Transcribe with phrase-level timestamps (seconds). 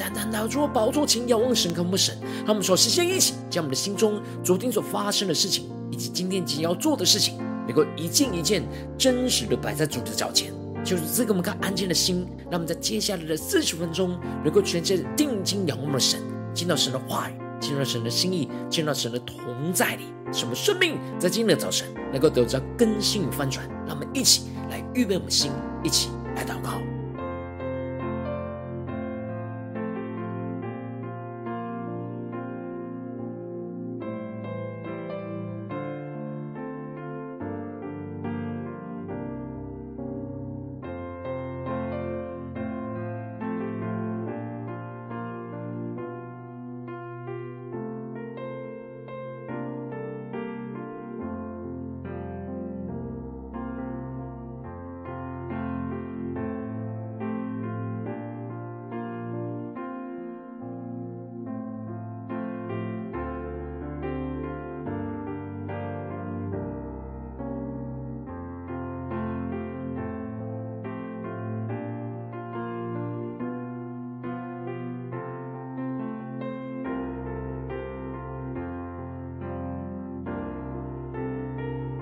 [0.00, 2.16] 单单来到主的宝座前，仰望神，渴慕神。
[2.46, 7.36] 让我们说，先一起将我们的心中昨天所发生的事情，以及今天即将要做的事情，
[7.66, 8.62] 能够一件一件
[8.96, 12.26] 真实的摆在主的脚前，就是这个我们看安静的心。
[12.50, 16.18] 让我们在接下来的四十分钟，能够全心定睛仰望的神，
[16.54, 19.36] 见到神的话语，见到神的心意，见到神的同
[19.74, 23.68] 在里，什么生命在今天的早晨能够得到更新与翻转。
[23.86, 25.52] 让我们一起来预备我们的心，
[25.84, 26.80] 一起来祷告。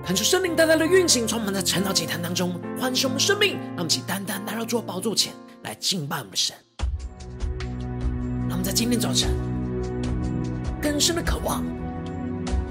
[0.09, 5.31] 恳求圣灵单单的运行，充满在晨祷祭坛当中，唤醒我们生命，让我们起单单来到主宝座前
[5.61, 6.55] 来敬拜我们的神。
[8.49, 9.29] 让我们在今天早晨
[10.81, 11.63] 更深的渴望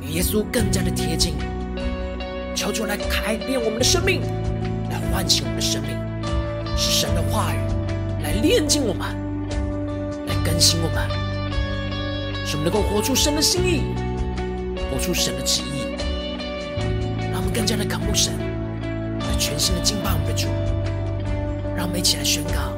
[0.03, 1.35] 与耶稣更加的贴近，
[2.57, 4.21] 求主来改变我们的生命，
[4.91, 5.97] 来唤醒我们的生命，
[6.77, 7.59] 是神的话语
[8.21, 9.15] 来炼净我们，
[10.27, 11.09] 来更新我们，
[12.45, 13.83] 使我们能够活出神的心意，
[14.91, 15.78] 活出神的旨意。
[17.59, 18.33] 更加的渴慕神，
[19.19, 20.47] 来全心的敬拜我们的主，
[21.77, 22.78] 让我们一起来宣告：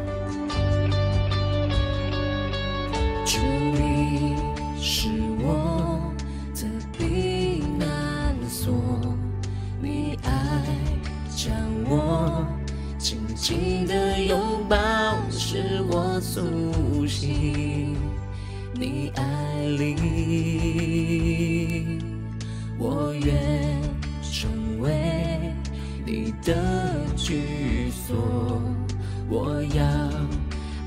[29.33, 29.85] 我要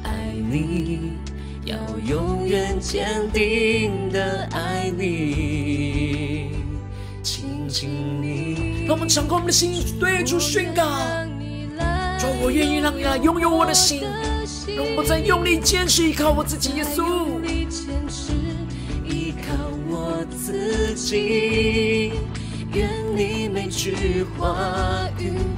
[0.03, 1.13] 爱你，
[1.63, 6.49] 要永远坚定的爱你，
[7.23, 7.89] 亲近
[8.21, 8.85] 你。
[8.85, 10.83] 让我们敞开我们的心，对主宣告：
[12.19, 14.01] 主，我愿意让你来拥有我的心，
[14.75, 17.39] 让我不再用力坚持依靠我自己，耶稣，
[20.35, 22.11] 自己。
[22.73, 25.52] 愿你每句话语都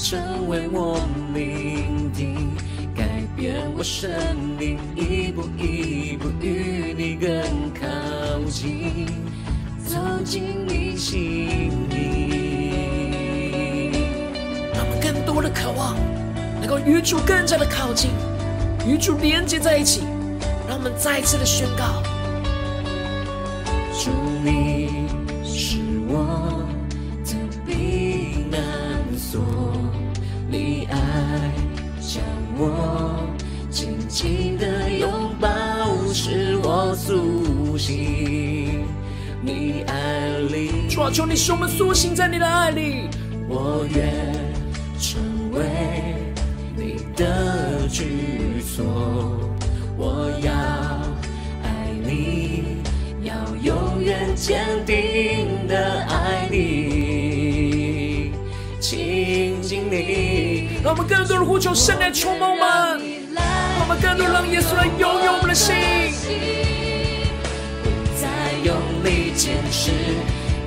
[0.00, 1.00] 成为我
[1.34, 2.52] 命定，
[2.94, 3.04] 改
[3.36, 4.08] 变我生
[4.56, 7.28] 命，一步一步与你更
[7.74, 7.84] 靠
[8.48, 9.08] 近，
[9.84, 11.96] 走进你心里。
[14.72, 15.96] 让我们更多的渴望，
[16.60, 18.10] 能够与主更加的靠近，
[18.86, 20.02] 与主连接在一起。
[20.68, 22.00] 让我们再一次的宣告：
[23.92, 24.10] 主
[24.44, 25.08] 你
[25.44, 25.78] 是。
[26.10, 26.57] 我
[30.90, 30.98] 爱
[32.00, 32.22] 将
[32.56, 33.26] 我
[33.70, 35.48] 紧紧的拥抱，
[36.12, 38.84] 使我苏醒。
[39.40, 43.08] 你爱里，抓住，你使我们苏醒在你的爱里。
[43.48, 44.34] 我愿
[45.00, 45.20] 成
[45.52, 45.64] 为
[46.76, 48.84] 你的居所，
[49.96, 50.52] 我要
[51.62, 52.82] 爱你，
[53.22, 53.32] 要
[53.62, 56.77] 永远坚定的爱你，
[60.88, 62.64] 让我们更多的呼求圣灵充满我们，
[63.34, 63.44] 让
[63.78, 65.76] 我们更多让耶稣来拥有我们的心，
[67.82, 68.26] 不再
[68.64, 68.74] 用
[69.04, 69.90] 力坚持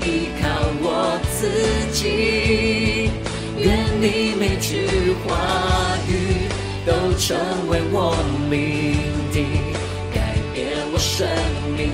[0.06, 0.48] 依靠
[0.80, 1.50] 我自
[1.92, 3.10] 己，
[3.58, 6.46] 愿你每句话语
[6.86, 7.36] 都成
[7.68, 8.14] 为我
[8.48, 9.02] 命
[9.34, 9.48] 定，
[10.14, 11.28] 改变我生
[11.76, 11.90] 命。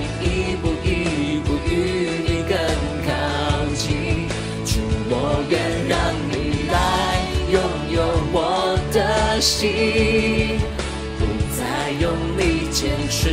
[9.40, 10.58] 心，
[11.18, 11.24] 不
[11.56, 13.30] 再用力坚持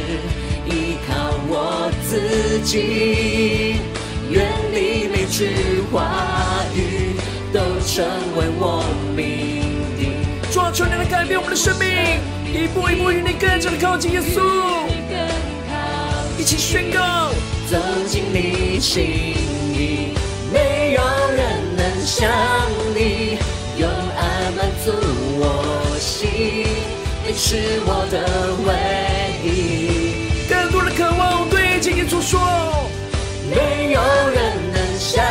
[0.65, 3.81] 依靠我自己。
[4.29, 7.15] 愿你每句话语
[7.53, 8.05] 都成
[8.35, 8.83] 为我
[9.15, 9.23] 命
[9.99, 10.13] 定。
[10.51, 11.87] 主啊，求你来改变我们的生命，
[12.45, 14.41] 一步一步与你更加的靠近耶稣，
[16.39, 17.29] 一起宣告，
[17.69, 19.35] 走进你心
[19.73, 20.13] 里，
[27.55, 28.19] 是我的
[28.67, 28.69] 唯
[29.47, 30.49] 一。
[30.49, 32.37] 更多的渴望对着耶稣说，
[33.49, 34.37] 没有人
[34.73, 35.23] 能像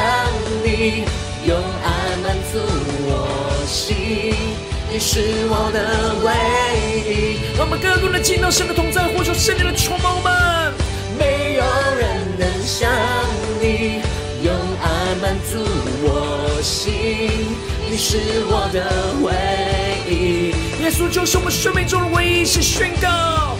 [0.64, 1.04] 你，
[1.46, 2.60] 用爱满足
[3.04, 4.34] 我心。
[4.90, 6.32] 你是我的唯
[7.12, 7.60] 一。
[7.60, 10.72] 我们更多的进到神的同在，呼求圣灵的充满们。
[11.18, 11.62] 没有
[11.98, 12.90] 人能像
[13.60, 14.00] 你，
[14.42, 14.50] 用
[14.80, 15.58] 爱满足
[16.00, 17.54] 我心。
[17.90, 18.16] 你是
[18.48, 18.80] 我的
[19.20, 19.30] 唯
[19.82, 19.83] 一。
[20.06, 23.56] 耶稣就是我们生命中的唯一，是宣告。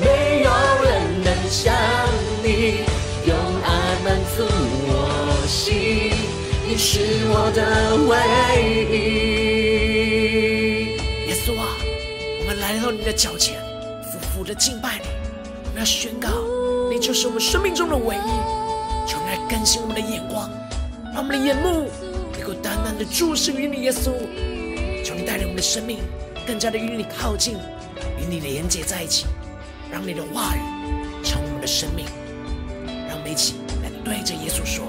[0.00, 0.50] 没有
[0.84, 1.74] 人能像
[2.44, 2.84] 你，
[3.26, 3.68] 用爱
[4.04, 4.46] 满足
[4.86, 6.12] 我心。
[6.68, 8.16] 你是我的唯
[8.94, 8.96] 一。
[11.28, 11.74] 耶稣啊，
[12.40, 13.60] 我们来到你的脚前，
[14.04, 15.08] 俯伏的敬拜你。
[15.64, 16.28] 我们要宣告，
[16.88, 18.30] 你就是我们生命中的唯一。
[19.08, 20.48] 求你来更新我们的眼光，
[21.12, 21.90] 让我们的眼目
[22.32, 24.12] 能够单单的注视于你，耶稣。
[25.20, 25.98] 你带领我们的生命
[26.46, 27.58] 更加的与你靠近，
[28.18, 29.26] 与你连接在一起，
[29.92, 30.60] 让你的话语
[31.22, 32.06] 成为我们的生命。
[33.06, 34.86] 让我们一起来对着耶稣说：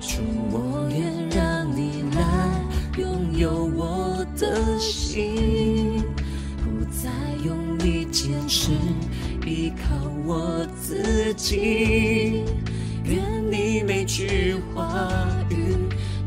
[0.00, 2.50] 主，我愿让你来。
[2.98, 6.02] 拥有我的心，
[6.58, 7.10] 不再
[7.44, 8.72] 用力坚持，
[9.46, 9.94] 依靠
[10.26, 12.44] 我自己。
[13.04, 15.08] 愿你每句话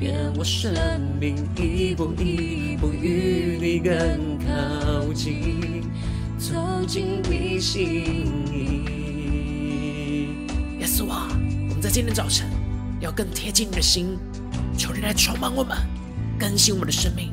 [0.00, 0.72] 愿我生
[1.20, 5.82] 命，一步一步与你更靠近，
[6.38, 6.54] 走
[6.86, 7.84] 进你心
[8.46, 8.84] 里。
[10.78, 11.26] 耶稣啊，
[11.68, 12.48] 我们在今天早晨
[13.00, 14.16] 要更贴近你的心，
[14.76, 15.76] 求你来充满我们。
[16.38, 17.32] 更新我们的生命，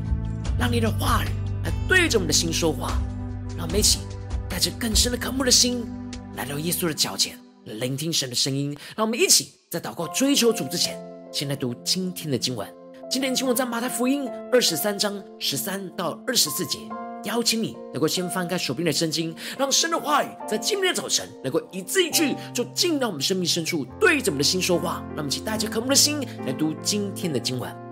[0.58, 1.28] 让你的话语
[1.64, 3.00] 来对着我们的心说话，
[3.56, 4.00] 让我们一起
[4.50, 5.86] 带着更深的渴慕的心
[6.36, 8.76] 来到耶稣的脚前，聆听神的声音。
[8.96, 11.00] 让我们一起在祷告追求主之前，
[11.36, 12.66] 先来读今天的经文。
[13.12, 16.80] 今天的经文在马太福音二十三章十三到二十四节。
[17.26, 25.04] 邀请你能够先翻开手边的圣经，让神的话语在今天的早晨能够一字一句就进到我们生命深处，对着我们的心说话。
[25.10, 27.85] 让我们一起带着渴慕的心来读今天的经文。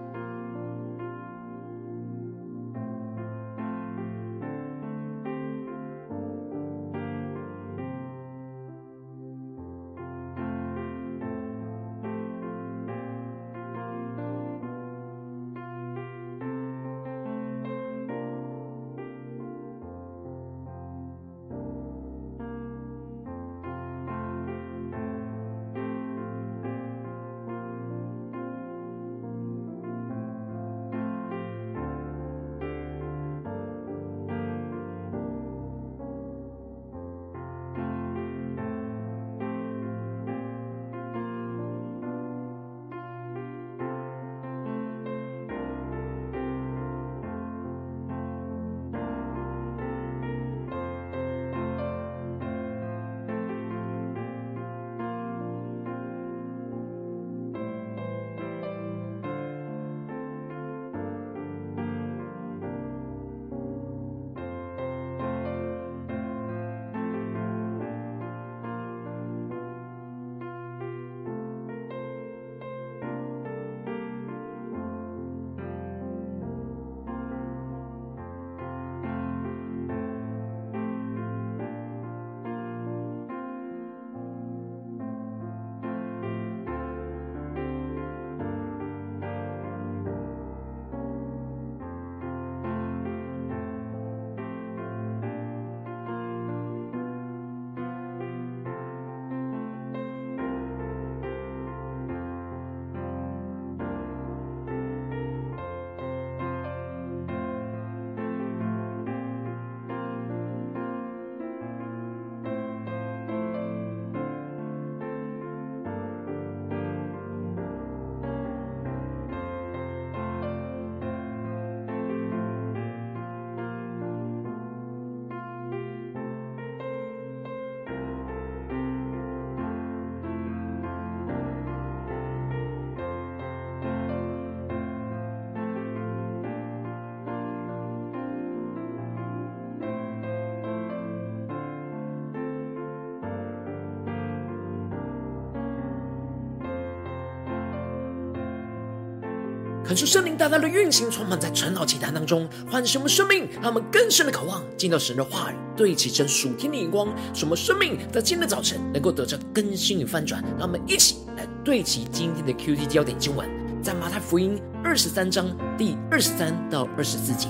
[149.93, 160.43] 恳求圣灵大大的运行，充满在晨祷祈祷当中，唤醒我们生命，让我们更深的渴望进到神的话语，对齐神属天的眼光，使我们生命在今天的早晨能够得着更新与翻转。
[160.57, 163.47] 让我们一起来对齐今天的 QT 焦点经文，
[163.83, 165.45] 在马太福音二十三章
[165.77, 167.47] 第二十三到二十四节：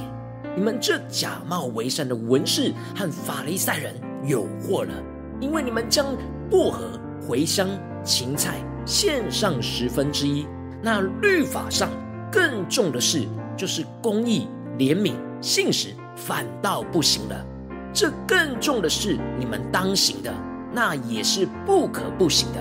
[0.53, 3.95] 你们这假冒为善的文士和法利赛人
[4.25, 4.93] 有祸了，
[5.39, 6.07] 因为你们将
[6.51, 7.69] 薄荷、茴香、
[8.03, 10.45] 芹菜献上十分之一，
[10.81, 11.89] 那律法上。
[12.33, 14.47] 更重的是，就是公义、
[14.79, 17.45] 怜悯、信实，反倒不行了。
[17.93, 20.33] 这更重的是你们当行的，
[20.73, 22.59] 那也是不可不行的。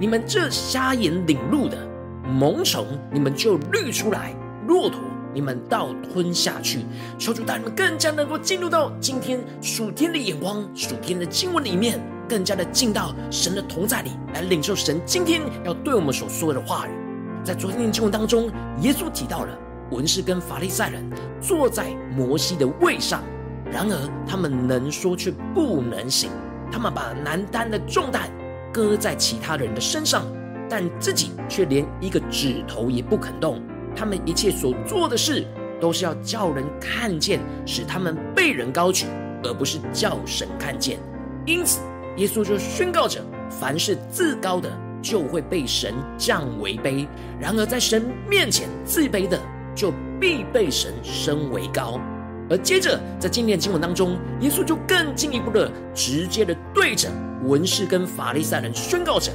[0.00, 1.78] 你们这瞎眼领路的，
[2.24, 4.34] 萌虫你们就滤出来，
[4.66, 4.98] 骆驼
[5.32, 6.80] 你们倒吞下去。
[7.16, 17.03] 求主带你们更加能够进入到今天属天的眼光、属天的经文里面，更加的进到神的同在里，来领受神今天要对我们所说的话语。
[17.44, 19.58] 在昨天的经文当中，耶稣提到了
[19.90, 21.04] 文士跟法利赛人
[21.42, 23.22] 坐在摩西的位上，
[23.70, 26.30] 然而他们能说却不能行，
[26.72, 28.30] 他们把难担的重担
[28.72, 30.24] 搁在其他人的身上，
[30.70, 33.62] 但自己却连一个指头也不肯动。
[33.94, 35.46] 他们一切所做的事，
[35.78, 39.06] 都是要叫人看见，使他们被人高举，
[39.42, 40.98] 而不是叫神看见。
[41.44, 41.80] 因此，
[42.16, 43.20] 耶稣就宣告着：
[43.50, 44.70] 凡是自高的。
[45.04, 47.06] 就会被神降为卑，
[47.38, 49.38] 然而在神面前自卑的，
[49.74, 52.00] 就必被神升为高。
[52.48, 57.10] 而接着在今天经文当中，耶稣就更进一步的、直接的对着
[57.44, 59.30] 文士跟法利赛人宣告着：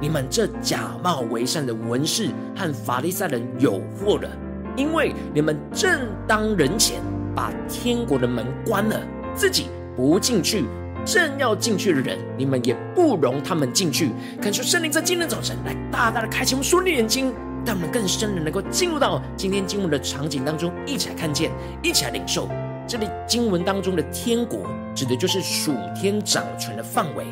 [0.00, 4.30] 你们这假冒为善的文士和法利赛人有祸了，
[4.76, 7.00] 因为你们正当人前
[7.34, 9.00] 把天国的门关了，
[9.34, 10.64] 自己不进去。
[11.04, 14.10] 正要进去的人，你们也不容他们进去。
[14.40, 17.32] 恳求圣灵在今天早晨来大大的开启我们属灵眼睛，
[17.64, 21.50] 让我们更深的能够进入到今天经文的场景当中，一起来看见，
[21.82, 22.48] 一起来领受。
[22.86, 27.24] 这里经文当中的天国，指的就是属天掌权的范围；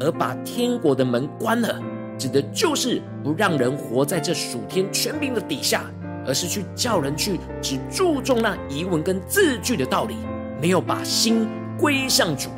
[0.00, 1.78] 而把天国的门关了，
[2.18, 5.84] 指的就是不让人活在这属天权柄的底下，
[6.26, 10.16] 而是去叫人去只注重那仪文跟字句的道理，
[10.60, 11.46] 没有把心
[11.78, 12.48] 归向主。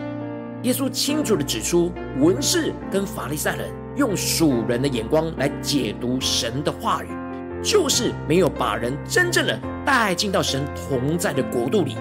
[0.62, 7.08] 耶稣清楚地指出，文士跟法利赛人用属人的眼光来解读神的话语，
[7.62, 11.96] 就是没有把人真正的带进到神同在的国度里，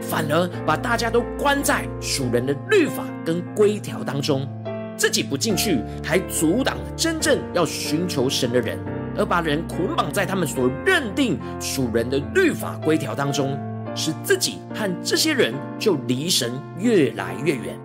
[0.00, 4.48] 反而把大家都关在属人的律法跟规条当中，
[4.96, 8.76] 自己不进去，还阻挡真正要寻求神的人，
[9.16, 13.56] 而把人捆绑在他们所认定属人的律法规条当中，
[13.94, 17.78] 使自己和这些人就离神越来越远。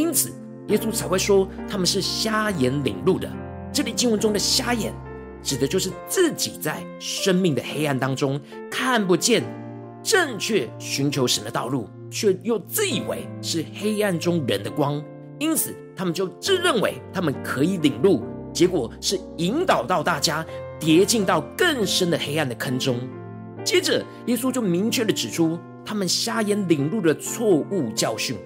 [0.00, 0.32] 因此，
[0.68, 3.30] 耶稣才会说他们是瞎眼领路的。
[3.70, 4.94] 这里经文中的瞎眼，
[5.42, 8.40] 指的就是自己在生命的黑暗当中
[8.70, 9.44] 看不见
[10.02, 15.02] 正确寻求神的道路，却又自以为是黑暗中人的光。
[15.38, 20.44] 因此，他们就自认为他们可以领路，结果是引导到大家
[20.78, 22.98] 跌进到更深的黑暗的坑中。
[23.62, 28.38] 接着，耶稣就明确地指出他们瞎眼领路的错误教训。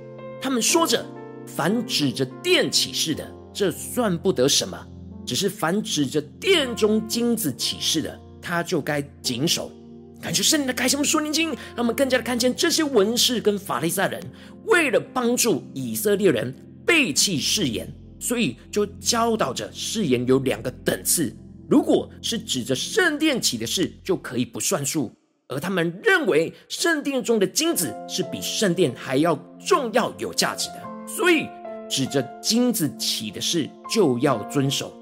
[0.42, 1.06] 他们说着。
[1.46, 4.78] 凡指着殿起誓的，这算不得什么；
[5.26, 9.70] 只是凡指着殿中金子起誓的，他就该谨守。
[10.20, 14.22] 感谢圣灵的开启，我们属灵经，让我们更加的看见这些文士跟法利赛人，
[14.66, 16.54] 为了帮助以色列人
[16.86, 17.86] 背弃誓言，
[18.18, 21.34] 所以就教导着誓言有两个等次。
[21.68, 25.10] 如果是指着圣殿起的誓，就可以不算数；
[25.48, 29.34] 而他们认为圣殿中的金子是比圣殿还要
[29.66, 30.83] 重要、有价值的。
[31.06, 31.48] 所以，
[31.88, 34.92] 指着金子起的誓就要遵守。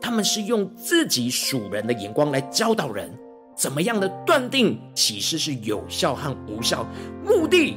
[0.00, 3.08] 他们是用自己属人的眼光来教导人，
[3.54, 6.86] 怎么样的断定起誓是有效和无效。
[7.24, 7.76] 目的，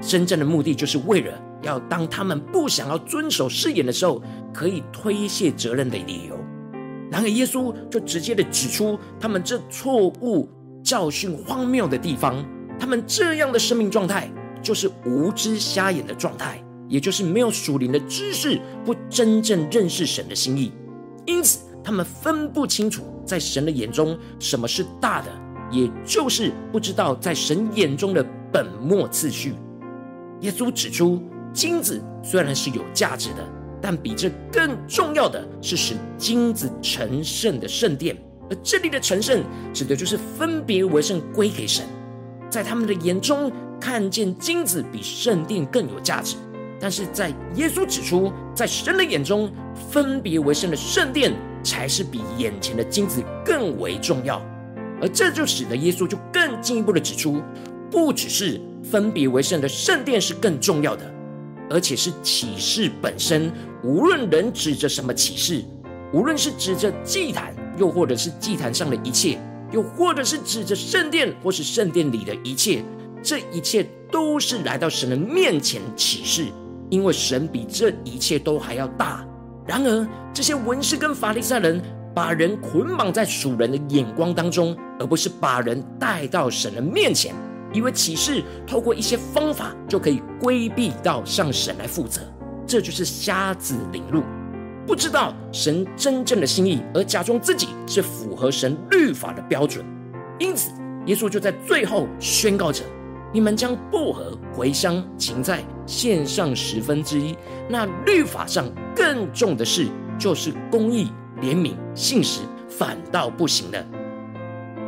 [0.00, 6.36] 真正的目的就是为了要当他们不想要遵守誓言的时候，可以推卸责任的理由。
[7.10, 10.48] 然而，耶稣就直接的指出他们这错误
[10.82, 12.44] 教训荒谬的地方。
[12.78, 14.30] 他们这样的生命状态，
[14.62, 16.61] 就是无知瞎眼的状态。
[16.92, 20.70] 也就是没有属灵的知识，不真正认识神的心意，
[21.24, 25.32] 因此他们分不清楚在神的眼中什么是大的，
[25.70, 28.22] 也就是不知道在神眼中的
[28.52, 29.54] 本末次序。
[30.42, 33.38] 耶稣指出，金子虽然是有价值的，
[33.80, 38.14] 但比这更重要的是使金子成圣的圣殿，
[38.50, 41.86] 而这里的成圣指的就是分别为圣归给神。
[42.50, 46.36] 在他们的眼中，看见金子比圣殿更有价值。
[46.82, 49.48] 但是在耶稣指出，在神的眼中，
[49.88, 54.44] 分别为圣的圣殿才是比眼前的金子更为重要。
[55.00, 57.40] 而这就使得耶稣就更进一步的指出，
[57.88, 61.08] 不只是分别为圣的圣殿是更重要的，
[61.70, 63.52] 而且是启示本身。
[63.84, 65.62] 无论人指着什么启示，
[66.12, 69.38] 无论是指着祭坛，又或者是祭坛上的一切，
[69.70, 72.82] 又或者是指着圣殿，或是圣殿里的一切，
[73.22, 76.46] 这一切都是来到神的面前启示，
[76.92, 79.26] 因为神比这一切都还要大。
[79.66, 81.80] 然而，这些文士跟法利赛人
[82.14, 87.34] 把人捆绑在属人的眼光当中，而不是把人带到神的面前，
[87.72, 92.20] 以为启示透过一些方法就可以规避到向神来负责，
[92.66, 94.22] 这就是瞎子领路，
[94.86, 99.82] 不知道神真正的心意，而假装自己是符合神律法的标准。
[100.38, 100.72] 因此，
[101.06, 102.84] 耶稣就在最后宣告着
[103.32, 107.34] ：“你们将薄荷、茴香、芹菜献上十分之一，
[107.68, 111.10] 那律法上。”更重的是，就是公义、
[111.40, 113.82] 怜悯、信实，反倒不行了。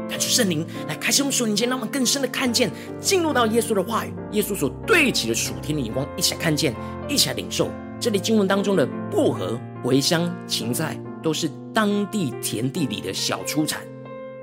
[0.06, 2.70] 感谢圣灵来开启我们属灵间，让我们更深的看见，
[3.00, 6.74] 进入到耶稣的话语，耶稣所对齐的属天的眼光，一起来看见，
[7.08, 7.70] 一起来领受。
[7.98, 13.80] 这里经文当中的薄荷、茴香、芹菜，都是当地田地里的小出产，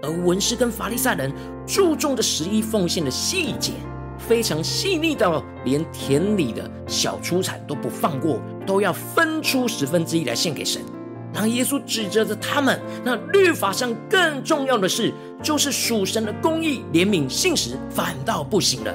[0.01, 1.31] 而文士跟法利赛人
[1.67, 3.73] 注重的十一奉献的细节。
[4.27, 10.81] 非常细腻到连田里的小出产都不放过，都要分出十分之一来献给神。
[11.33, 18.93] 然后耶稣指责着他们，那律法上更重要的事，就是属神的公义、怜悯、信实，反倒不行了。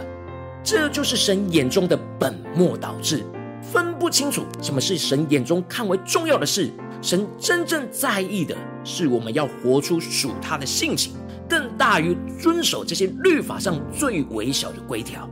[0.62, 3.24] 这就是神眼中的本末倒置，
[3.62, 6.70] 分不清楚什么是神眼中看为重要的事。
[7.00, 11.12] 神真正在意的是，我们要活出属他的性情。
[11.48, 15.28] 更大于遵守这些律法上最微小的规条，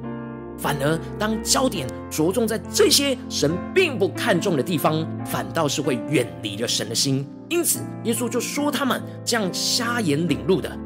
[0.58, 7.26] 反而当焦点着重在这些神并不看重的地方，反倒是会远离了神的心。
[7.48, 10.76] 因此，耶稣就说他们这样瞎眼领路的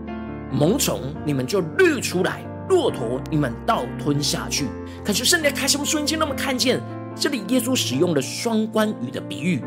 [0.50, 4.66] 萌虫，你们就滤出来；骆驼，你们倒吞下去。
[5.04, 6.80] 可是圣灵开什么瞬间，那么看见
[7.14, 9.62] 这里耶稣使用了双关语的比喻，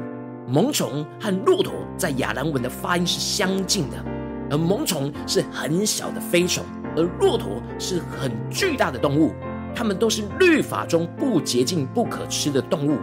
[0.48, 4.21] 萌虫和骆驼在亚兰文的发音是相近的。
[4.52, 6.64] 而萌虫是很小的飞虫，
[6.98, 9.32] 而骆驼是很巨大的动物，
[9.74, 12.98] 它们都是律法中不洁净、不可吃的动物。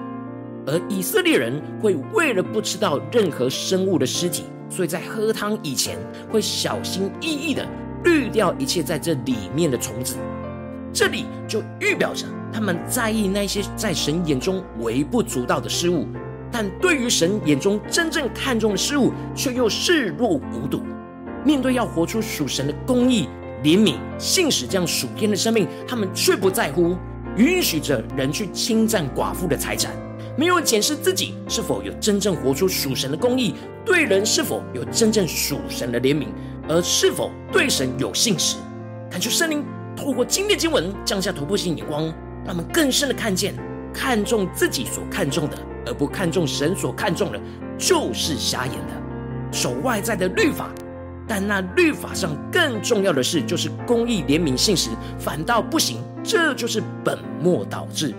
[0.66, 5.96] 而以色列人会为了不吃到任何生物的尸体，所以在喝汤以前
[6.30, 7.66] 会小心翼翼地
[8.04, 10.16] 滤掉一切在这里面的虫子。
[10.92, 16.06] 这里就预表着他们在意那些在神眼中微不足道的事物，
[16.52, 20.82] 但对于神眼中真正看重的事物，却又视若无睹。
[21.44, 23.28] 面对要活出属神的公义、
[23.62, 26.96] 怜悯、信实这样属天的生命，他们却不在乎，
[27.36, 29.92] 允许着人去侵占寡妇的财产，
[30.36, 36.26] 没有检视自己是否有真正活出属神的公义，对人是否有真正属神的怜悯，
[36.68, 38.56] 而是否对神有信实。
[39.10, 39.64] 感谢圣灵
[39.96, 42.04] 透过今天经文降下突破性眼光，
[42.44, 43.54] 让我们更深的看见，
[43.92, 47.40] 看重自己所看重的，而不看重神所看重的，
[47.78, 48.92] 就是瞎眼的，
[49.50, 50.70] 守外在的律法。
[51.28, 55.98] 但那律法上更重要的事，就是公义、怜悯、信实，反倒不行。
[56.24, 58.14] 这就是本末倒置。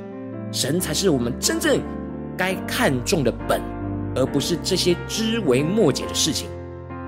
[0.51, 1.81] 神才是我们真正
[2.37, 3.61] 该看重的本，
[4.15, 6.47] 而不是这些枝微末节的事情。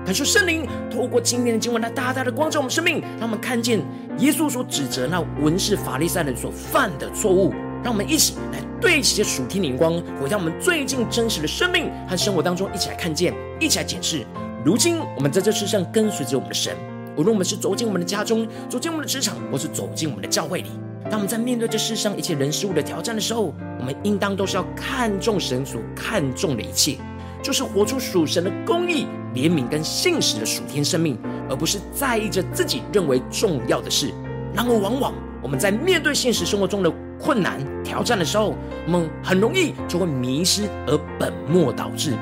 [0.04, 3.80] 感谢圣灵透过今天的经文来大大的光照我们生命，让我们看见
[4.18, 7.54] 耶稣所指责那文士法利赛人所犯的错误。
[7.84, 14.24] 让我们一起来对齐这属天的眼光，回到我们最近真实的生命和生活当中，一起来看见，一起来检视。
[14.64, 16.76] 如今，我们在这世上跟随着我们的神，
[17.16, 20.70] 无论我们是走进我们的家中，走进我们的职场，或是走进我们的教会里，
[21.10, 26.96] 当我们在面对这世上一切人事物的挑战的时候，我们应当都是要看重神所看重的一切，
[27.42, 31.18] 就是活出属神的公义、怜悯跟信实的属天生命，
[31.50, 34.14] 而不是在意着自己认为重要的事。
[34.54, 38.54] 然而，往往我们在面对现实生活中的困难挑战的时候，
[38.86, 42.16] 我们很容易就会迷失而本末倒置。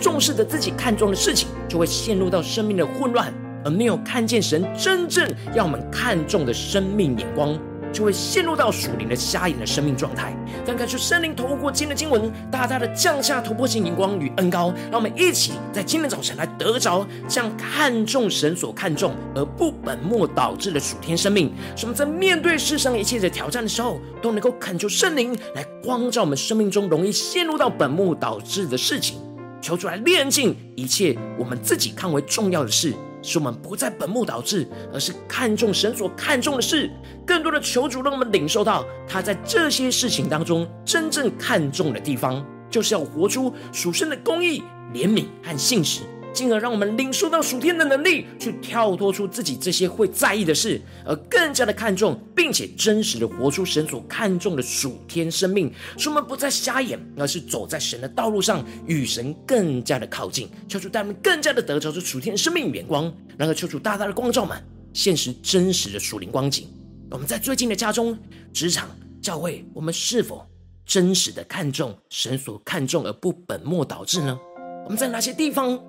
[0.00, 3.32] 重视着自己看重的事情，就会陷入到生命的混乱，
[3.64, 7.58] 而没有看见神真正要我们看重的生命眼光，
[7.92, 10.36] 就会陷入到属灵的瞎眼的生命状态。
[10.66, 21.52] 但看出圣灵透过今天的经文，大大的降下突破性眼光与恩膏，让我们一起在今天早晨来得着这样看重神所看重而不本末倒置的属天生命。
[21.74, 29.18] 使我们在面对世上一切的挑战的时候，都能够恳求圣灵来光照我们生命中容易陷入到本末倒置的事情。
[29.66, 36.88] 求出来炼净一切我们自己看为重要的事，使我们不再本末倒置，而是看重神所看重的事。
[37.26, 44.62] 更多的求主让我们领受到他在这些事情当中真正看重的地方，就是要活出属神的公义、
[44.94, 46.02] 怜悯和信实，
[46.36, 60.46] 进而让我们领受到属天的能力，去跳脱出自己这些会在意的事，而更加的看重，并且真实的活出神所看重的属天生命，使我们不再瞎眼，而是走在神的道路上，与神更加的靠近。
[60.68, 66.68] 求主带我们更加的得着这属天生命眼光，然后求主大大的光照满现实真实的属灵光景。
[67.10, 68.18] 我们在最近的家中、
[68.52, 68.90] 职场、
[69.22, 70.46] 教会，我们是否
[70.84, 74.38] 真实的看重神所看重而不本末倒置呢？
[74.84, 75.80] 我们在哪些地方？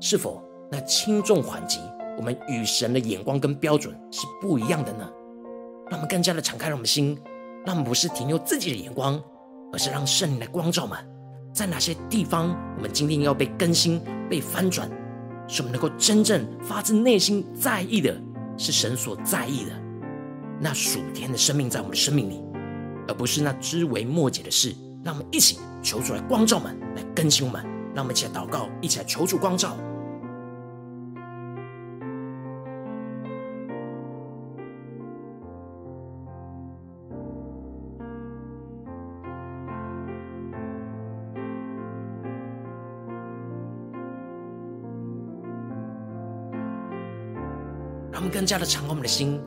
[0.00, 1.80] 是否那轻重缓急，
[2.16, 5.08] 我们与神的眼光跟标准是不一样的呢？
[5.90, 7.18] 让我们更加的敞开了我们心，
[7.64, 9.20] 让我们不是停留自己的眼光，
[9.72, 10.98] 而是让圣灵来光照们，
[11.52, 14.88] 在哪些地方我们今天要被更新、被翻转，
[15.46, 18.14] 使我们能够真正发自内心在意的
[18.56, 19.72] 是神所在意的
[20.60, 22.42] 那属天的生命在我们的生命里，
[23.08, 24.74] 而不是那枝微末节的事。
[25.04, 27.64] 让我们一起求主来光照们，来更新我们。
[27.94, 29.76] 让我们一起来祷告，一起来求主光照。
[48.38, 49.40] 更加的敞开我们的心，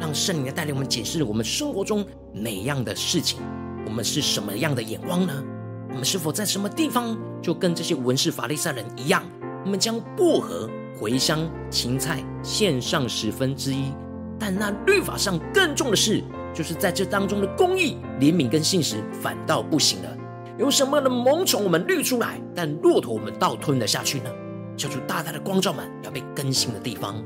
[0.00, 3.38] 让圣灵来带领我们解释我们生活中哪样的事情，
[3.84, 5.44] 我们是什么样的眼光呢？
[5.90, 9.22] 我们是否在什么地方就跟这些文士法利赛人一样？
[9.62, 10.66] 我们将薄荷、
[10.98, 13.92] 茴香、芹菜献上十分之一，
[14.38, 16.24] 但那律法上更重的事，
[16.54, 20.16] 就是在这当中的公义、怜悯跟信实反倒不行了。
[20.56, 24.30] 有什么样的萌宠我们滤出来，但骆驼我们倒吞了下去呢？
[24.78, 27.22] 求主大大的光照们要被更新的地方。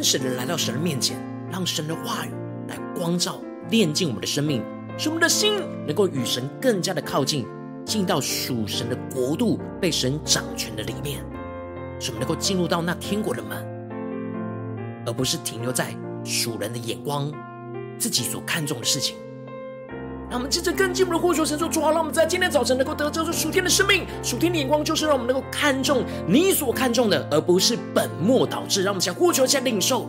[0.00, 2.30] 真实的来到神的面前，让神的话语
[2.68, 4.62] 来光照、炼净我们的生命，
[4.96, 7.46] 使我们的心能够与神更加的靠近，
[7.84, 11.22] 进到属神的国度，被神掌权的里面，
[11.98, 13.62] 使我们能够进入到那天国的门，
[15.04, 17.30] 而不是停留在属人的眼光、
[17.98, 19.16] 自己所看重的事情。
[20.30, 28.84] 让我们接着更进一步的呼求神说：主啊，让我们在今天早晨能够得着这属天的生命，属天的眼光，就是让我们能够看重你所看重的，而不是本末倒置。
[28.84, 30.08] 让我们先呼求，先领受。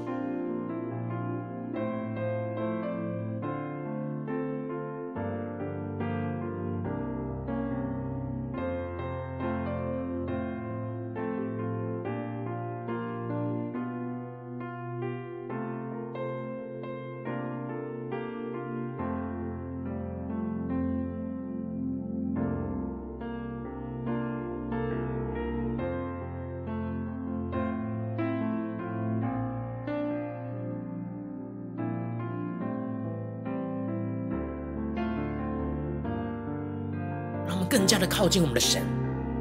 [37.72, 38.82] 更加的靠近我们的神，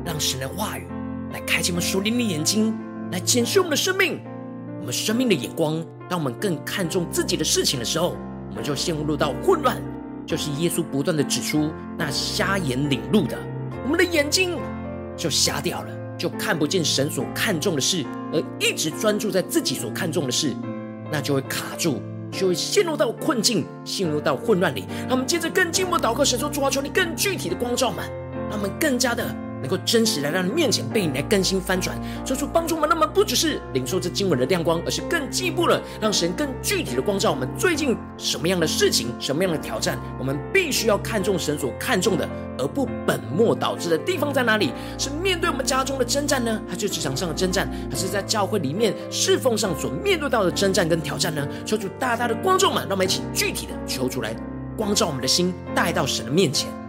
[0.05, 0.87] 让神的话语
[1.33, 2.73] 来开启我们属灵的眼睛，
[3.11, 4.21] 来检视我们的生命，
[4.79, 5.85] 我们生命的眼光。
[6.09, 8.17] 当我们更看重自己的事情的时候，
[8.51, 9.83] 我们就陷入到混乱。
[10.25, 13.37] 就是耶稣不断的指出，那瞎眼领路的，
[13.83, 14.57] 我们的眼睛
[15.17, 20.55] 就瞎掉了，就看不见神所看重的事，而一直专注在自己所看重的事，
[21.11, 22.01] 那就会卡住。
[22.31, 24.85] 就会陷入到困境，陷入到混乱里。
[25.09, 28.09] 让我们接着更进一步祷告，神说：主啊，求你更具体的光照们，
[28.51, 29.25] 让我们更加的
[29.61, 32.89] 能够真实来到你面前，被你来更新翻转，求主帮助我们。
[32.89, 37.47] 那么不只是领受这经文的亮光，而是更进一步了，让神更具体的光照我们。
[37.59, 44.73] 最近什么样的事情，什么样的挑战，我们必须要看重神所看重的，而不本末倒置的地方在哪里？
[44.99, 51.47] 是面对我们家中的征战呢，还是职场上的征战，还是在教会里面侍奉上所面对到的征战跟挑战呢？
[51.67, 54.35] 求主大大的光照们，让我们一起具体的求出来，
[54.75, 56.80] 光照我们的心，带到神的面前。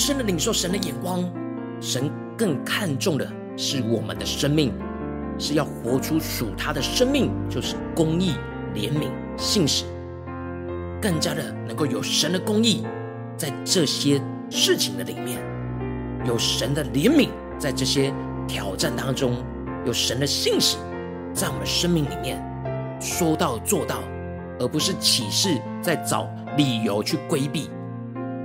[0.00, 1.30] 深的领受神的眼光，
[1.80, 4.72] 神更看重的是我们的生命，
[5.38, 8.34] 是要活出属他的生命，就是公义、
[8.74, 9.84] 怜悯、信实，
[11.02, 12.86] 更加的能够有神的公义
[13.36, 15.38] 在这些事情的里面，
[16.24, 18.12] 有神的怜悯在这些
[18.48, 19.36] 挑战当中，
[19.84, 20.78] 有神的信实
[21.34, 22.42] 在我们生命里面
[23.00, 24.00] 说到做到，
[24.58, 27.70] 而不是启示在找理由去规避。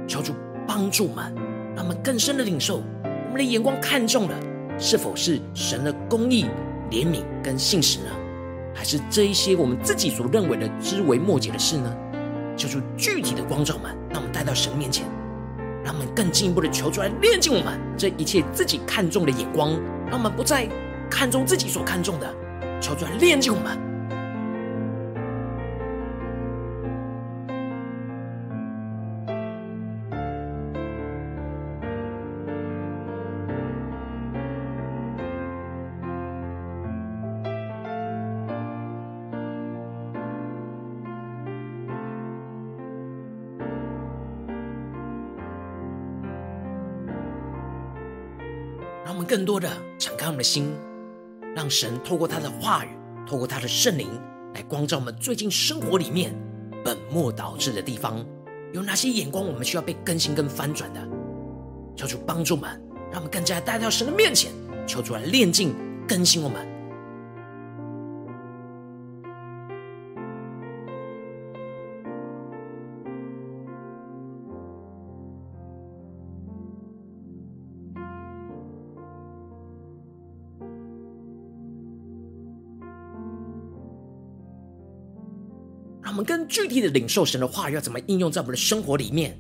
[0.08, 0.34] 求主
[0.68, 1.36] 帮助们，
[1.76, 2.82] 让我们更深的领受。
[3.04, 4.34] 我们的眼光看重的
[4.80, 6.46] 是否是神的公义、
[6.90, 8.06] 怜悯跟信实呢？
[8.74, 11.96] 还是这一些我们自己所认为的枝微末节的事呢？
[12.58, 15.06] 求出具体的光照们，让我们带到神面前，
[15.84, 19.72] 让我们更进一步的求出来炼净我们这一切自己看重的眼光，
[20.08, 20.68] 让我们不再
[21.10, 22.34] 看重自己所看重的，
[22.82, 23.85] 求出来炼净我们。
[49.26, 50.72] 更多的敞开我们的心，
[51.56, 52.90] 让神透过他的话语，
[53.28, 54.08] 透过他的圣灵
[54.54, 56.34] 来光照我们最近生活里面
[56.84, 58.26] 本末倒置的地方，
[58.72, 61.02] 有哪些眼光我们需要被更新跟翻转的？
[61.96, 62.70] 求主帮助我们，
[63.12, 64.52] 让我们更加带到神的面前，
[64.86, 65.74] 求主来炼净
[66.08, 66.75] 更新我们。
[86.48, 89.38] 具体的领受神的话语，要怎么应用在我们的生活里面？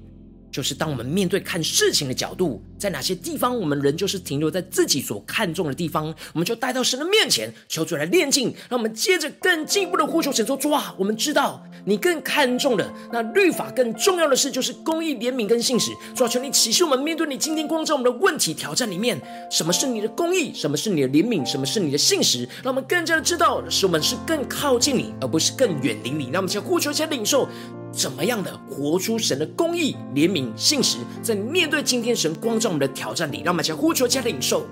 [0.56, 8.56] 就是当我们面对看事情的角度，在哪些地方我们仍旧是停留在自己所看重的地方，我们就带到神的面前，求主来炼净。
[8.70, 15.92] 让我们接着更进一步的呼求神说：主啊，我们知道你更看重的那律法，更重要的事就是公义、怜悯跟信实。
[16.16, 20.54] 主啊，求你启示我们，面对你今天光照我们的问题挑战里面，什么是你的公义？
[20.54, 21.46] 什么是你的怜悯？
[21.46, 22.48] 什么是你的信实？
[22.64, 26.30] 让我们更加的知道，使我们是更靠近你，而不是更远离你。
[26.32, 27.46] 让我们先呼求，先领受。
[27.96, 34.66] 怎么样的活出神的公义、怜悯、信实，在面对今天神光照我们的挑战里，让我们先呼求，加领受。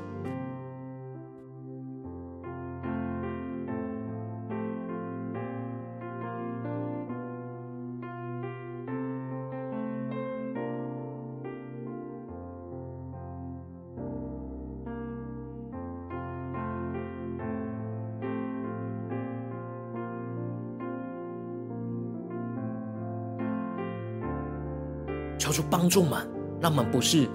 [25.53, 26.27] 求帮助们，
[26.59, 27.29] 让我们不是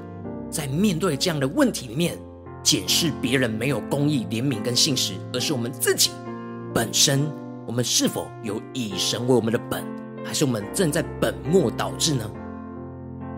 [0.50, 2.18] 在面对这样的问题里面
[2.62, 6.11] 检视别人没有公义、怜悯跟信实，而是我们自己
[6.74, 7.31] 本身，
[7.66, 9.83] 我们是否有以神为我们的本，
[10.24, 12.28] 还是我们正在本末倒置呢？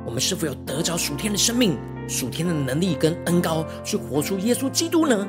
[0.06, 5.28] 我们是否有得着属天的生命、属天的能力跟恩膏，去活出耶稣基督呢？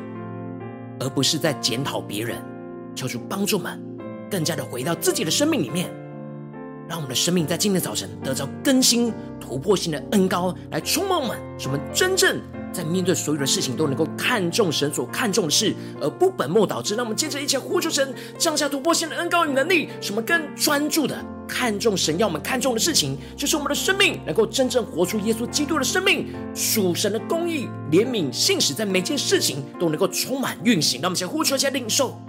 [0.99, 2.37] 而不是在检讨别人。
[2.95, 3.81] 求主帮助们，
[4.29, 5.91] 更加的回到自己的生命里面。
[6.91, 12.37] 让我们的生命在今天早晨得着更新、突破性的恩膏来充满我们，使我们真正
[12.73, 16.93] 在面对所有的事情都能够看重神所看重的事，而不本末倒置。
[16.97, 21.15] 让我们接着一起呼求神降下突破性的恩膏与能力，使我们更专注的
[21.47, 30.99] 看重神要我们看重的事情，就是我们的生命能够真正活出耶稣基督的生命，属神的公义、怜悯、信实，在每件事情都能够充满运行。
[30.99, 32.21] 让我们先呼求一下领受。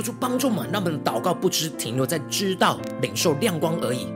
[0.00, 4.06] 求主帮助我们，让我们的祷告不只停留在知道、领受亮光而已，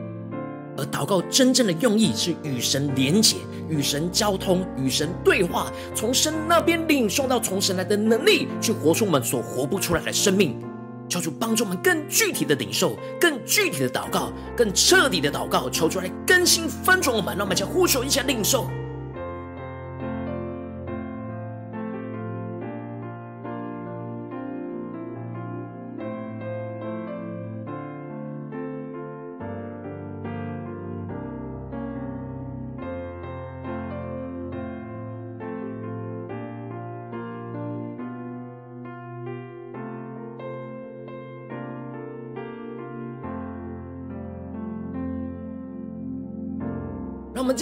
[0.78, 3.36] 而祷告真正的用意是与神连结、
[3.68, 10.58] 与神交通、与神对话，从神那边领受到从神来的能力，去活出我们所活不出来的生命。
[11.06, 18.70] 求主帮助我们更具体的领受、更具体的祷告、更彻底的祷告，求主来更新翻转我们，让我们将呼求一下领受。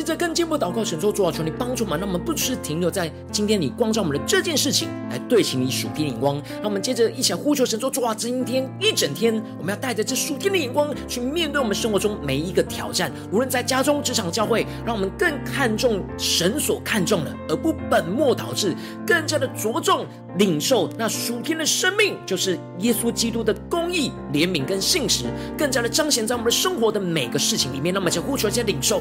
[0.03, 6.43] 接着更进一步祷告，神说主啊，求你帮助我们，让我们不只是停留在今天你光照我们的这件事情，来对齐你属天的眼光。
[6.55, 18.75] 让我们接着一起来呼求神说主啊，今天一整天，我们要带着这属天的眼光去面对我们生活中每一个挑战，无论在家中、职场、教会，让我们更看重神所看重的，而不本末倒置，
[19.07, 20.05] 更加的着重
[20.37, 27.95] 领受那属天的生命，就是耶稣基督的公义、怜悯跟信实，更加的彰显在我们的生活的每个事情里面。
[27.95, 29.01] 那么，就呼求一些领受。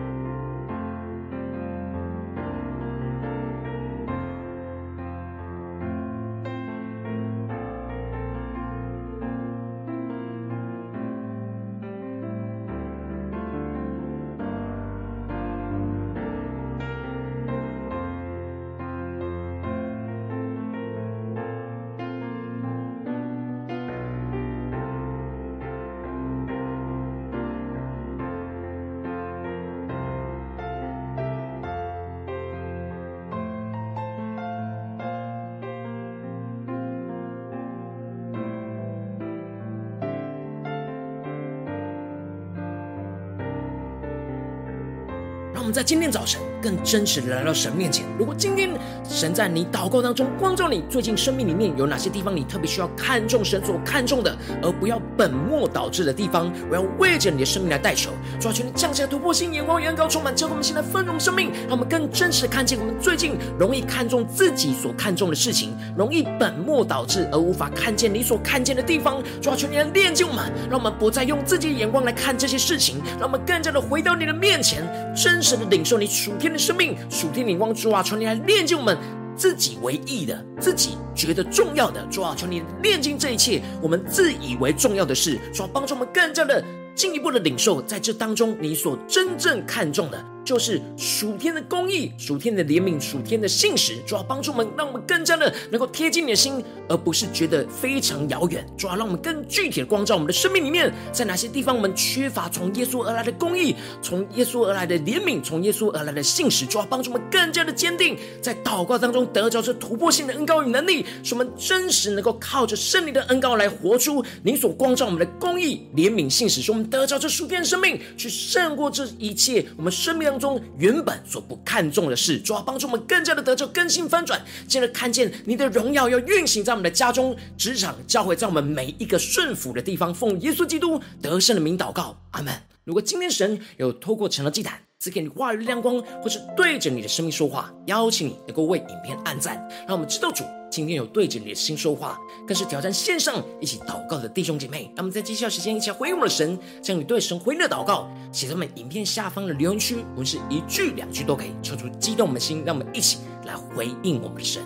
[45.71, 48.05] 在今天早晨更真实的来到神面前。
[48.19, 48.69] 如果今天
[49.09, 69.21] 神在你祷告当中光照你，最近生命里面有哪些地方你特别需要看重神所看重的，而不要本末倒置的地方，我要为着你的生命来代求，主啊，求你降下突破性眼光，远高充满，叫我们现在丰盛生命，让我们更真实的看见我们最近容易看重自己所看重的事情，容易本末倒置而无法看见你所看见的地方。
[69.41, 74.83] 主啊，求你来炼净我们，让我们不再用自己的眼光来看这些事情，让我们更加的回到你的面前，
[75.15, 75.51] 真实。
[75.51, 78.97] 的领受你属天的生命，属天领光，主啊，求你来炼净我们
[79.35, 90.25] 自己为义的，自己觉得重要的，主啊，求你炼净这一切我们自以为重要的事，主啊，帮助我们更加的进一步的领受，在这当中你所真正看重的。
[90.43, 98.65] 就是属天的公义、属天的怜悯、属天的信实，主要帮助我们，让我们更加的能够贴近你的心，而不是觉得非常遥远。
[98.77, 130.13] 主要让我们更具体的光照我们的生命里面，在哪些地方我们缺乏从耶稣而来的公义、从耶稣而来的怜悯、从耶稣而来的信实，主要帮助我们更加的坚定，在祷告当中得着这突破性的恩膏与能力，使我们真实能够靠着圣灵的恩膏来活出你所光照我们的公义、怜悯、信实，使我们得着这属天的生命，去胜过这一切我们生命当中原本所不看重的事，主要帮助我们更加的得着更新翻转，进而看见你的荣耀要运行在我们的家中、职场、教会，在我们每一个顺服的地方。
[130.13, 132.53] 奉耶稣基督得胜的名祷告，阿门。
[132.85, 140.43] 如果今天神有透过成了祭坛赐给你话语的亮光，或是对着你的生命说话，邀请你能够为影片按赞，让我们知道主。
[140.69, 144.91] 今天有对着你的心说话，更是挑战线上一起祷告的弟兄姐妹。
[144.95, 154.61] 那么在接下来时间，一起来回应我们的神，将你对神回应的祷告写在我们影片下方的留言区，我们是一句两句都可以，抽出激动我们的心，让我们一起来回应我们的神。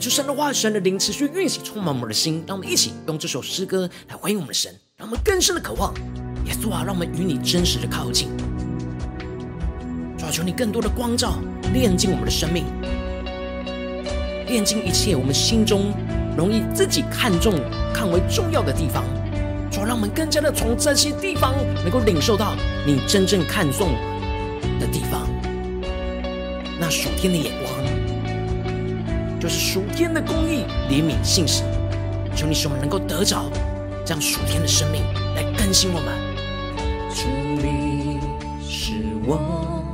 [0.00, 2.42] 求神的话、神的灵持续运行，充满我们的心。
[2.46, 5.92] 让我们一起用这首诗歌来回应我们的神，让我们更深的渴望
[6.46, 8.28] 耶稣啊，让我们与你真实的靠近。
[10.16, 11.34] 主啊，求你更多的光照，
[11.74, 12.64] 炼净我们的生命，
[14.46, 15.92] 炼净一切我们心中
[16.36, 17.54] 容易自己看重、
[17.92, 19.04] 看为重要的地方。
[19.70, 22.54] 主啊，让我们更加的从这些地方能够领受到
[22.86, 23.92] 你真正看重
[24.80, 25.28] 的地方，
[26.80, 27.71] 那属天的眼光，
[29.42, 31.64] 就是属天的公义、怜悯、信实。
[32.32, 33.50] 求你使我们能够得着
[34.06, 35.02] 这样属天的生命
[35.34, 36.16] 来更新我们。
[37.12, 37.26] 主，
[37.60, 38.20] 你
[38.64, 38.92] 是
[39.26, 39.84] 我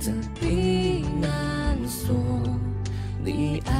[0.00, 2.14] 的避难所，
[3.24, 3.72] 你爱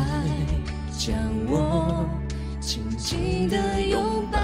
[0.97, 1.15] 将
[1.47, 2.09] 我
[2.59, 4.41] 紧紧的拥抱，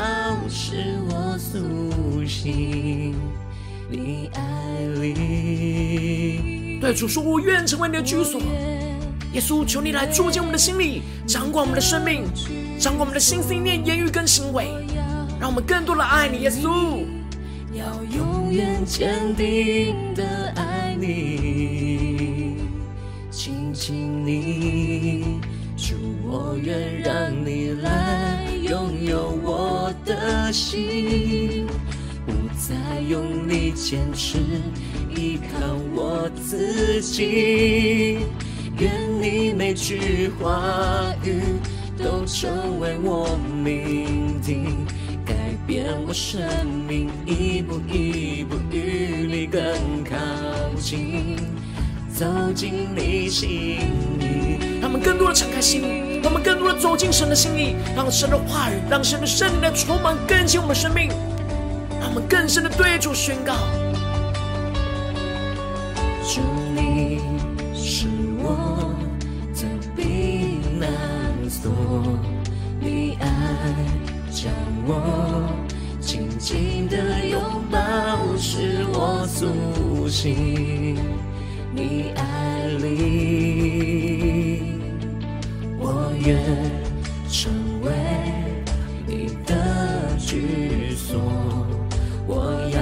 [0.47, 3.15] 使我苏醒。
[3.89, 4.43] 你爱
[5.01, 8.39] 里，对主说：“我愿成为你的居所。”
[9.37, 12.25] 耶稣，求你来住进我们的心里，掌管我们的生命，
[12.79, 14.67] 掌管我们的心思念、言语跟行为，
[15.39, 17.05] 让我们更多的爱你，耶稣。
[17.75, 17.85] 要
[18.17, 20.25] 永远坚定的
[20.57, 22.57] 爱你，
[23.31, 25.39] 亲近你，
[25.77, 31.67] 主，我愿让你来拥有我的心，
[32.25, 32.75] 不再
[33.07, 34.39] 用力坚持，
[35.15, 38.21] 依靠我自己。
[38.79, 41.41] 愿你每句话语
[41.99, 44.87] 都成为我命定。
[45.25, 45.35] 改
[45.67, 46.41] 变我生
[46.87, 49.63] 命，一步一步与你更
[50.05, 50.15] 靠
[50.79, 51.37] 近，
[52.15, 53.49] 走进你心
[54.21, 54.79] 里。
[54.81, 61.09] 让我们更多的敞开心，让我们更多的走进神的心里，让神的话语，让神的圣灵来充满更新我们生命，
[61.99, 63.55] 让我们更深的对主宣告：
[66.23, 66.41] 祝，
[66.75, 67.21] 你
[71.67, 71.75] 难所，
[72.81, 73.27] 你爱。
[74.31, 74.51] 将
[74.87, 75.51] 我
[76.01, 77.79] 紧紧的拥抱，
[78.37, 80.97] 使我苏醒。
[81.75, 84.79] 你爱里，
[85.79, 86.39] 我愿
[87.29, 87.53] 成
[87.83, 87.91] 为
[89.07, 89.55] 你的
[90.19, 91.21] 居所。
[92.27, 92.81] 我要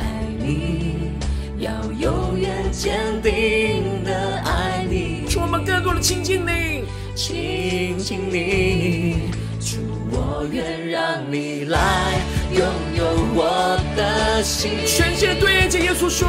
[0.00, 0.02] 爱
[0.38, 1.12] 你，
[1.58, 5.24] 要永远坚定的爱你。
[5.40, 6.84] 我们更多的亲近你，
[7.14, 9.30] 亲近你。
[9.60, 9.76] 主，
[10.10, 11.78] 我愿让你来
[12.50, 13.04] 拥有
[13.34, 14.72] 我的心。
[14.86, 16.28] 全心对着耶稣说，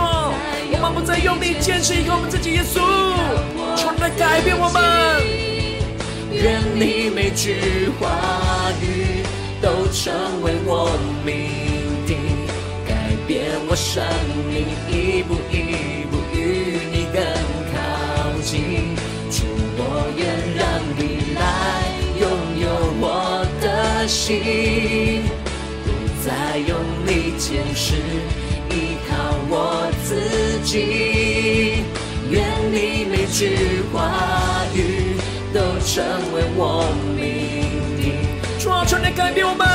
[0.72, 2.80] 我们不再用力坚持一个我们自己，耶稣，
[3.76, 4.82] 求你来改变我们。
[6.32, 9.24] 愿你每句话语
[9.62, 10.14] 都成
[10.44, 10.90] 为我
[11.26, 11.50] 命
[12.06, 12.18] 定，
[12.88, 12.94] 改
[13.28, 14.04] 变我生
[14.50, 15.93] 命，一步一
[24.26, 25.24] 心
[25.84, 25.92] 不
[26.24, 27.96] 再用力坚持，
[28.70, 30.16] 依靠我自
[30.64, 31.84] 己。
[32.30, 35.18] 愿你每句话语
[35.54, 36.86] 都成为我
[37.18, 37.68] 命
[38.02, 38.16] 定。
[38.62, 39.68] 主啊，求你改变我们，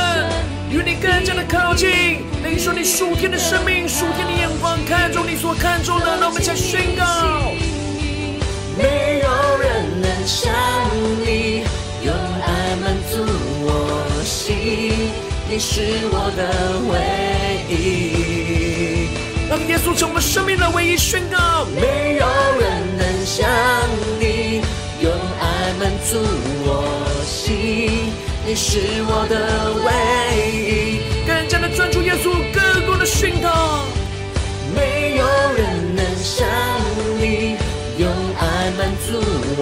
[0.70, 2.24] 与你更加的靠近。
[2.42, 7.04] 领受你属天的生命，属天的眼光，看重你所看重的，让我们一起宣告。
[8.78, 10.26] 没有人能
[15.58, 15.82] 你是
[16.12, 16.94] 我的唯
[17.68, 19.08] 一。
[19.50, 21.64] 让耶稣成为生命的唯一宣告。
[21.74, 22.26] 没有
[22.60, 23.50] 人能像
[24.20, 24.62] 你，
[25.02, 26.20] 用爱满足
[26.62, 26.86] 我
[27.26, 28.12] 心，
[28.46, 28.78] 你是
[29.08, 29.34] 我的
[29.82, 29.90] 唯
[30.46, 31.00] 一。
[31.26, 33.82] 更加的专注耶稣，更多的宣告。
[34.72, 36.46] 没有人能像
[37.18, 37.56] 你，
[37.98, 39.18] 用爱满足
[39.58, 39.60] 我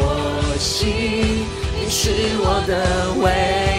[0.59, 1.47] 心。
[1.81, 2.73] 你是我的
[3.23, 3.76] 唯一，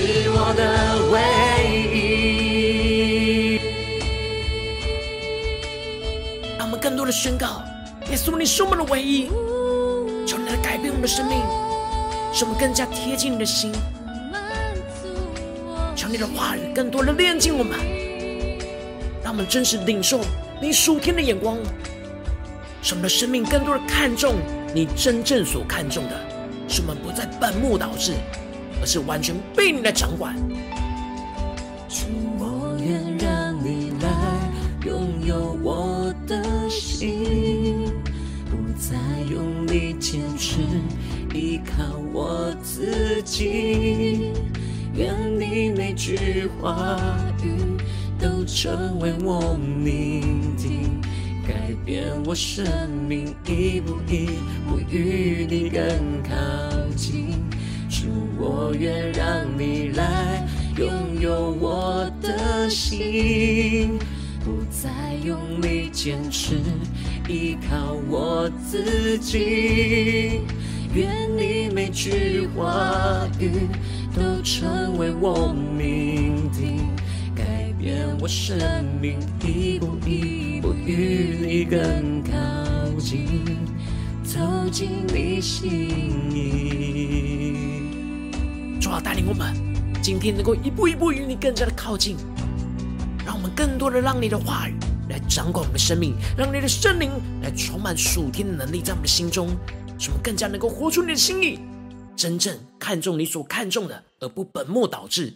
[0.00, 0.62] 是我的
[1.12, 1.20] 唯
[1.92, 3.60] 一。
[6.58, 7.62] 让我们更多的宣告：
[8.10, 9.28] 耶稣，你是我们的唯一。
[10.26, 11.38] 求你来改变我们的生命，
[12.32, 13.70] 使我们更加贴近你的心。
[16.12, 17.78] 你的话语更多的炼净我们，
[19.22, 20.18] 让我们真实领受
[20.60, 21.56] 你属天的眼光，
[22.82, 24.34] 使我们的生命更多的看重
[24.74, 26.16] 你真正所看重的，
[26.66, 28.14] 使我们不再本末倒置，
[28.80, 30.34] 而是完全被你来掌管。
[31.88, 32.06] 主，
[32.38, 34.08] 我愿让你来
[34.86, 37.92] 拥有我的心，
[38.46, 38.96] 不再
[39.30, 40.60] 用力坚持，
[41.34, 44.32] 依靠我自己。
[44.94, 46.98] 愿你每句话
[47.44, 47.52] 语
[48.18, 51.00] 都成为我命定，
[51.46, 51.54] 改
[51.84, 52.66] 变我生
[53.08, 54.26] 命，一步一
[54.68, 55.80] 步与你更
[56.22, 56.34] 靠
[56.96, 57.34] 近。
[57.90, 58.06] 主，
[58.38, 60.46] 我愿让你来
[60.78, 60.88] 拥
[61.20, 63.98] 有我的心，
[64.44, 64.88] 不再
[65.24, 66.54] 用力坚持，
[67.28, 70.42] 依靠我自己。
[70.94, 73.50] 愿你每句话语
[74.14, 76.78] 都成为我命定，
[77.34, 78.56] 改变我生
[79.00, 82.30] 命，一步一步与你更靠
[83.00, 83.26] 近，
[84.22, 84.38] 走
[84.70, 85.68] 进你心
[86.32, 87.49] 意。
[88.80, 89.54] 主啊，带领我们
[90.02, 92.16] 今天能够一步一步与你更加的靠近，
[93.26, 94.74] 让我们更多的让你的话语
[95.10, 97.10] 来掌管我们的生命，让你的圣灵
[97.42, 99.48] 来充满属天的能力在我们的心中，
[99.98, 101.60] 使我们更加能够活出你的心意，
[102.16, 105.34] 真正看重你所看重的，而不本末倒置，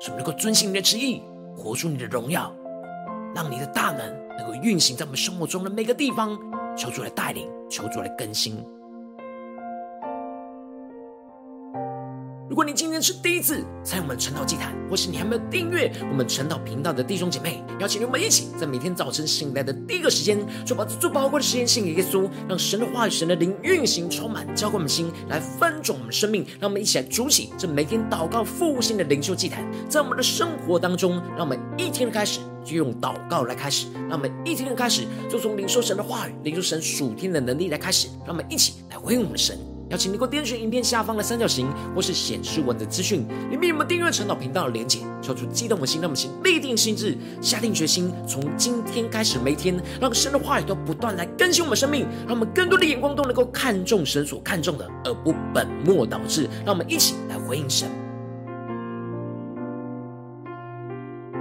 [0.00, 1.20] 使我们能够遵行你的旨意，
[1.54, 2.50] 活出你的荣耀，
[3.34, 3.98] 让你的大能
[4.38, 6.38] 能够运行在我们生活中的每个地方。
[6.74, 8.64] 求主来带领，求主来更新。
[12.48, 26.42] 如果你今天是第一次参与我们晨祷祭坛，或是你还没有订阅我们晨祷频道的弟兄姐妹，邀请你们一起在每天早晨醒来的第一个时间，就把这最宝贵的时间献给耶稣，让神的话语、神的灵运行充满，浇灌我们心，来翻转我们生命。
[26.58, 39.58] 让我们一起来筑起这每天祷告复兴的灵修祭坛，在我们的生活当中，让我们一天的开始就用祷告来开始，让我们一天的开始就从领受神的话语、领受神属天的能力来开始，让我们一起来回应我们的神。
[39.90, 56.46] 邀请你给我点选影片下方的三角形，或是显示文字资讯里面有没有订阅陈导频道的连结，敲出激动的心，让我们立定心志，下定决心，从今天开始，每天让神的话语都不断来更新我们生命，让我们更多的眼光都能够看重神所看重的，而不本末倒置。
[56.66, 57.88] 让我们一起来回应神。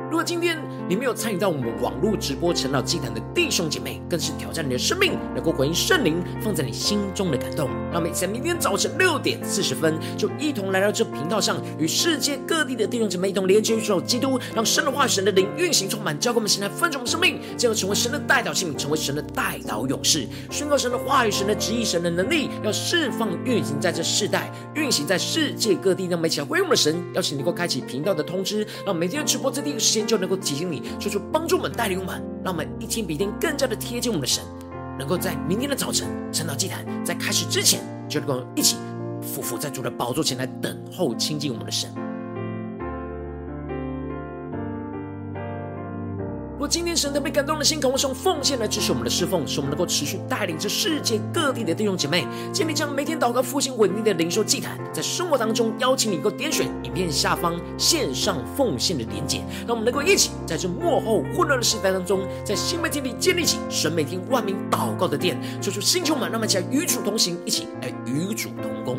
[0.09, 0.57] 如果今天
[0.89, 7.69] 你没有参与到我们网络直播晨祷祭坛的弟兄姐妹，更是挑战你的生命，能够回应圣灵放在你心中的感动。
[7.91, 26.07] 那每在明天早晨六点四十分，就一同来到这频道上，与世界各地的弟兄姐妹一同连接、与基督，让神的话、神的灵运行充满，教给我们现在分盛我们生命，进而成为神的代祷器皿，成为神的代祷勇士，宣告神的话语、神的旨意、神的能力，要释放运行在这世代，运行在世界各地。
[26.07, 30.76] 让我们一起来回应我们的神，邀请能够开启频道的通知，让每天的直播在第一个时间就能够提醒你。
[30.99, 34.43] 求主帮助我们，带领我们，让我们一天比一天更加的贴近我们的神，
[34.97, 38.75] 能够在明天的早晨，晨祷祭坛在开始之前，就能够一起
[39.21, 41.89] 匍伏在主的宝座前来等候亲近我们的神。
[46.59, 68.97] 若今天神特别感动的心，渴望用奉献来支持我们的侍奉，使我们能够持续带领着世界各地的弟兄姐妹，建立这样每天祷告复兴稳定的灵修祭坛，在生活当中邀请你能够点选影片下方线上奉献的连结，让我们能够一起在这幕后混乱的时代当中，在新媒体里建立起神每天万名祷告的殿，说出星球们，让我们一起来与主同行，一起来与主同工。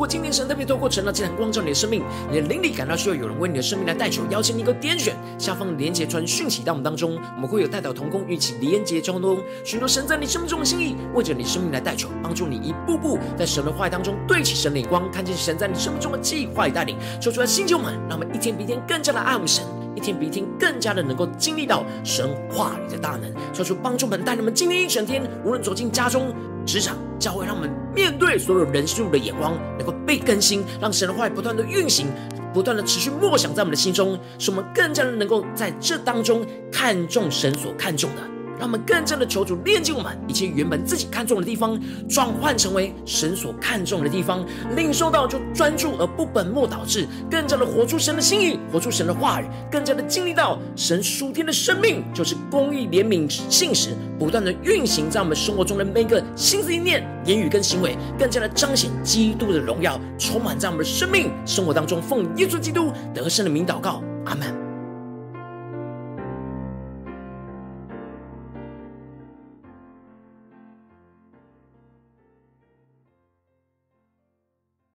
[0.00, 16.96] 如果今天神特别透过晨祷祭坛光照你的生命，你的灵里感到需要有人为你的生命来代求，邀请你一个点选下方的连结传讯息到我们当中，我们会有代表同工与其连结交通，寻求神在你生命中的心意，为着你生命来代求，帮助你一步步在神的话语当中对齐神的眼光，看见神在你生命中的计划与带领。
[17.20, 19.62] 说出来，星球们，让我们一天比一天更加的爱我们神，
[19.94, 23.30] 一天比一天更加的能够经历到神话语的大能。
[23.52, 26.34] 说出帮助们，带你们今天一整天，无论走进家中。
[26.66, 32.06] 职场教会，让我们面对所有人事物的眼光，能够被更新，让神的话语不断的运行，
[32.52, 38.22] 不断的持续默想在我们的心中，使我们更加的能够在这当中看重神所看重的。
[38.60, 44.44] 让我们更加的求主炼净我们一切原本自己看重的地方，转换成为神所看重的地方，
[44.76, 62.02] 领受到就专注而不本末倒置，更加的活出神的心意，活出神的话语，更加的经历到神属天的生命，就是公义、怜悯、信实，不断的运行在我们生活中的每个心思意念、言语跟行为，更加的彰显基督的荣耀，充满在我们的生命生活当中。
[62.02, 64.69] 奉耶稣基督得胜的名祷告，阿门。